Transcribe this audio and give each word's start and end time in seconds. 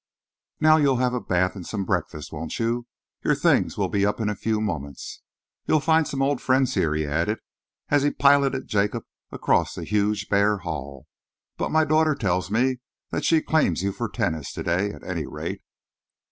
Now 0.59 0.77
you'll 0.77 0.97
have 0.97 1.13
a 1.13 1.21
bath 1.21 1.55
and 1.55 1.63
some 1.63 1.85
breakfast, 1.85 2.33
won't 2.33 2.57
you? 2.57 2.87
Your 3.23 3.35
things 3.35 3.77
will 3.77 3.87
be 3.87 4.03
up 4.03 4.19
in 4.19 4.29
a 4.29 4.35
few 4.35 4.59
moments. 4.59 5.21
You'll 5.67 5.79
find 5.79 6.07
some 6.07 6.23
old 6.23 6.41
friends 6.41 6.73
here," 6.73 6.95
he 6.95 7.05
added, 7.05 7.37
as 7.89 8.01
he 8.01 8.09
piloted 8.09 8.65
Jacob 8.67 9.03
across 9.31 9.75
the 9.75 9.83
huge, 9.83 10.27
bare 10.27 10.57
hall, 10.57 11.05
"but 11.55 11.69
my 11.69 11.85
daughter 11.85 12.15
tells 12.15 12.49
me 12.49 12.77
that 13.11 13.23
she 13.25 13.43
claims 13.43 13.83
you 13.83 13.91
for 13.91 14.09
tennis 14.09 14.51
to 14.53 14.63
day, 14.63 14.89
at 14.91 15.03
any 15.03 15.27
rate." 15.27 15.61